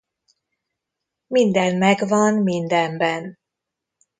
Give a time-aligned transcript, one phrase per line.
[1.27, 3.39] Minden megvan mindenben.